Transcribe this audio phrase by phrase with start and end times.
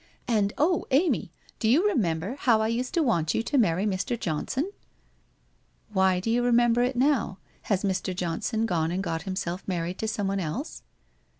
[0.27, 4.19] And, oh, Amy, do you remember how I used to want you to marry Mr.
[4.19, 4.71] Johnson?''
[5.93, 7.37] Why do you remember it now?
[7.69, 8.15] Has Mr.
[8.15, 10.81] Johnson gone and got himself married to some one else